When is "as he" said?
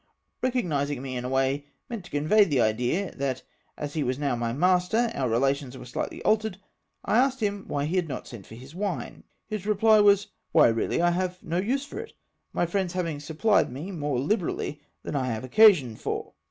3.77-4.01